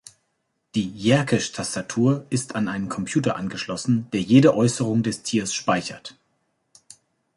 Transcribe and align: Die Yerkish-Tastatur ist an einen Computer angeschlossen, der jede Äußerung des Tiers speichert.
Die 0.73 0.89
Yerkish-Tastatur 0.97 2.25
ist 2.31 2.55
an 2.55 2.67
einen 2.69 2.89
Computer 2.89 3.35
angeschlossen, 3.35 4.07
der 4.13 4.21
jede 4.21 4.55
Äußerung 4.55 5.03
des 5.03 5.21
Tiers 5.21 5.53
speichert. 5.53 6.17